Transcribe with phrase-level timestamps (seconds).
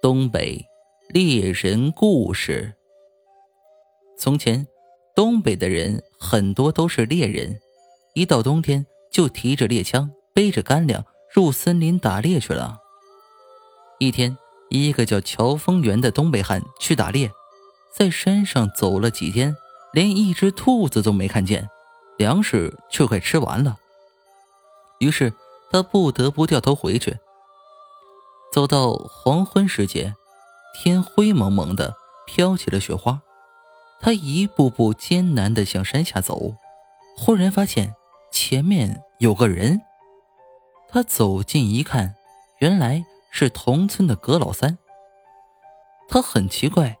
[0.00, 0.64] 东北
[1.08, 2.72] 猎人故事。
[4.16, 4.64] 从前，
[5.16, 7.58] 东北的人很多都是猎人，
[8.14, 12.78] 一到冬天就提着猎枪，背着干粮入森林打猎去了。
[13.98, 14.38] 一天，
[14.70, 17.28] 一个叫乔峰元的东北汉去打猎，
[17.92, 19.56] 在山上走了几天，
[19.92, 21.68] 连一只兔子都没看见，
[22.18, 23.76] 粮食却快吃完了。
[25.00, 25.32] 于是
[25.72, 27.16] 他不得不掉头回去。
[28.50, 30.14] 走到黄昏时节，
[30.74, 31.94] 天灰蒙蒙的，
[32.26, 33.20] 飘起了雪花。
[34.00, 36.54] 他一步步艰难的向山下走，
[37.16, 37.94] 忽然发现
[38.32, 39.82] 前面有个人。
[40.88, 42.14] 他走近一看，
[42.60, 44.78] 原来是同村的葛老三。
[46.08, 46.96] 他很奇怪，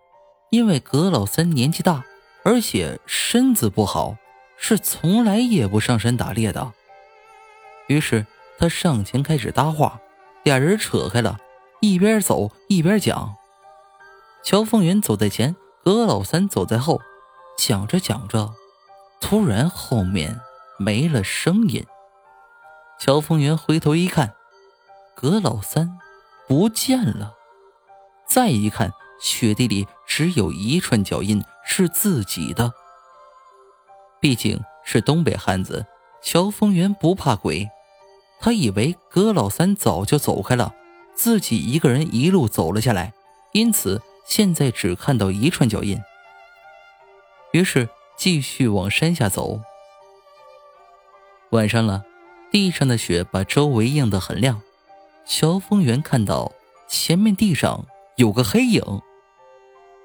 [0.50, 2.04] 因为葛老三年纪大，
[2.44, 4.16] 而且身子不好，
[4.58, 6.72] 是从来也不上山打猎的。
[7.86, 8.26] 于是
[8.58, 9.98] 他上前开始搭话。
[10.48, 11.38] 俩人扯开了，
[11.82, 13.36] 一边走一边讲。
[14.42, 17.02] 乔峰云走在前，葛老三走在后，
[17.58, 18.54] 讲着讲着，
[19.20, 20.40] 突然后面
[20.78, 21.84] 没了声音。
[22.98, 24.32] 乔峰云回头一看，
[25.14, 25.98] 葛老三
[26.46, 27.34] 不见了。
[28.26, 32.72] 再一看，雪地里只有一串脚印，是自己的。
[34.18, 35.84] 毕竟是东北汉子，
[36.22, 37.68] 乔峰云不怕鬼。
[38.40, 40.72] 他以为葛老三早就走开了，
[41.14, 43.12] 自己一个人一路走了下来，
[43.52, 46.00] 因此现在只看到一串脚印。
[47.52, 49.60] 于是继续往山下走。
[51.50, 52.04] 晚上了，
[52.52, 54.62] 地上的雪把周围映得很亮。
[55.26, 56.52] 乔峰元看到
[56.86, 57.86] 前面地上
[58.16, 58.82] 有个黑影，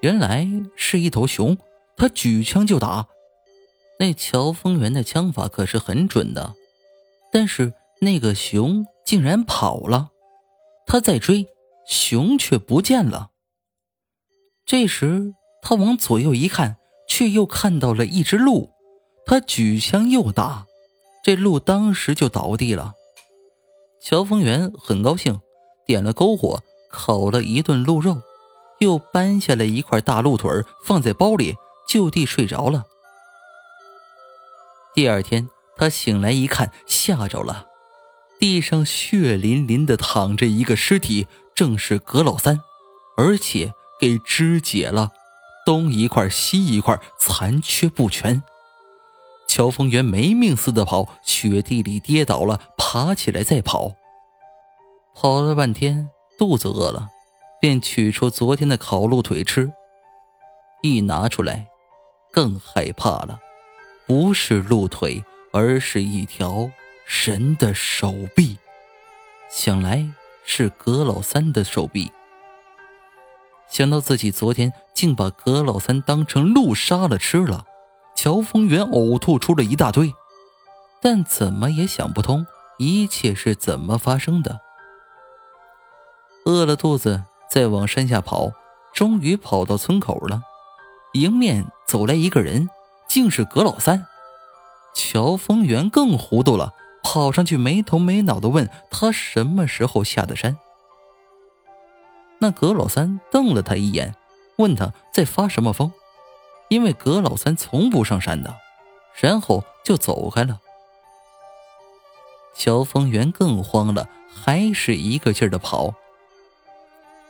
[0.01, 1.55] 原来是一头熊。
[1.95, 3.05] 他举枪就打，
[3.99, 6.55] 那乔峰元的枪法可是很准的，
[7.31, 7.73] 但是。
[8.03, 10.09] 那个熊竟然跑了，
[10.85, 11.47] 他在追，
[11.87, 13.31] 熊却不见了。
[14.65, 18.71] 这时他往左右一看，却又看到了一只鹿。
[19.25, 20.65] 他举枪又打，
[21.23, 22.93] 这鹿当时就倒地了。
[24.01, 25.39] 乔峰元很高兴，
[25.85, 28.21] 点了篝火，烤了一顿鹿肉，
[28.79, 30.49] 又搬下来一块大鹿腿
[30.85, 31.55] 放在包里，
[31.87, 32.83] 就地睡着了。
[34.93, 37.67] 第二天他醒来一看，吓着了。
[38.43, 42.59] 地上血淋淋的躺着一个尸体，正是葛老三，
[43.15, 43.71] 而且
[44.01, 45.11] 给肢解了，
[45.65, 48.43] 东一块西一块，残缺不全。
[49.47, 53.93] 乔峰元没命似的跑，雪地里跌倒了，爬起来再跑。
[55.15, 57.07] 跑了半天，肚子饿了，
[57.61, 59.71] 便取出昨天的烤鹿腿吃。
[60.81, 61.67] 一拿出来，
[62.29, 63.39] 更害怕了，
[64.05, 66.69] 不是鹿腿，而是一条。
[67.05, 68.57] 神的手臂，
[69.49, 70.07] 想来
[70.45, 72.11] 是葛老三的手臂。
[73.69, 77.65] 想到自己昨天竟把葛老三当成鹿杀了吃了，
[78.15, 80.13] 乔峰元呕吐出了一大堆，
[81.01, 82.45] 但怎么也想不通
[82.77, 84.61] 一切是怎么发生的。
[86.45, 88.51] 饿了肚子，再往山下跑，
[88.93, 90.41] 终于跑到村口了。
[91.13, 92.69] 迎面走来一个人，
[93.07, 94.07] 竟是葛老三。
[94.95, 96.73] 乔峰元更糊涂了。
[97.03, 100.57] 跑上去没头没脑的问他什么时候下的山。
[102.39, 104.15] 那葛老三瞪了他一眼，
[104.57, 105.91] 问他在发什么疯，
[106.69, 108.55] 因为葛老三从不上山的，
[109.15, 110.59] 然后就走开了。
[112.55, 115.93] 小峰元更慌了，还是一个劲儿的跑。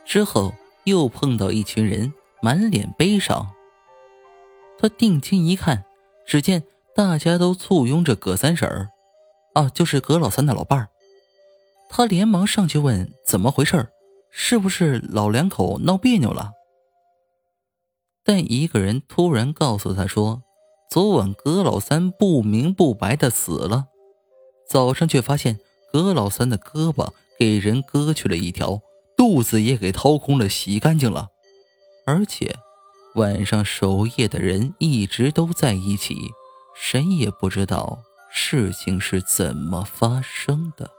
[0.04, 0.52] 之后
[0.84, 2.12] 又碰到一群人，
[2.42, 3.50] 满脸悲伤。
[4.78, 5.84] 他定睛一看，
[6.26, 6.64] 只见
[6.94, 8.90] 大家都簇拥着葛三婶儿。
[9.54, 10.88] 啊，就是葛老三的老伴儿，
[11.88, 13.90] 他连忙上去问怎么回事儿
[14.30, 16.52] 是不是老两口闹别扭了？
[18.24, 20.42] 但一个人突然告诉他说，
[20.90, 23.86] 昨晚葛老三不明不白的死了，
[24.68, 25.60] 早上却发现
[25.92, 28.80] 葛老三的胳膊给人割去了一条，
[29.16, 31.28] 肚子也给掏空了，洗干净了，
[32.06, 32.56] 而且
[33.14, 36.16] 晚上守夜的人一直都在一起，
[36.74, 38.02] 谁也不知道。
[38.36, 40.90] 事情是怎么发生的？